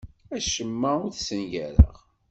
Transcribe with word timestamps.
Acemma 0.35 0.91
ur 1.05 1.11
t-ssengareɣ. 1.13 1.95